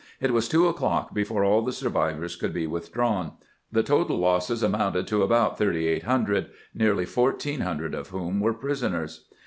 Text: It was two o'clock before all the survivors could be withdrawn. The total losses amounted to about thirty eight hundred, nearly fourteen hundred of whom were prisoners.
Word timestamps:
It 0.19 0.31
was 0.33 0.49
two 0.49 0.67
o'clock 0.67 1.13
before 1.13 1.43
all 1.43 1.61
the 1.61 1.71
survivors 1.71 2.35
could 2.35 2.55
be 2.55 2.65
withdrawn. 2.65 3.33
The 3.71 3.83
total 3.83 4.17
losses 4.17 4.63
amounted 4.63 5.05
to 5.09 5.21
about 5.21 5.59
thirty 5.59 5.85
eight 5.87 6.05
hundred, 6.05 6.47
nearly 6.73 7.05
fourteen 7.05 7.59
hundred 7.59 7.93
of 7.93 8.09
whom 8.09 8.39
were 8.39 8.51
prisoners. 8.55 9.27